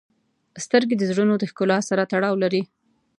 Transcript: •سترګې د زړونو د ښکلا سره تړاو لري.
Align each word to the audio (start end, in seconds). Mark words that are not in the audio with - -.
•سترګې 0.63 0.95
د 0.97 1.03
زړونو 1.09 1.33
د 1.37 1.43
ښکلا 1.51 1.77
سره 1.89 2.07
تړاو 2.11 2.35
لري. 2.43 2.61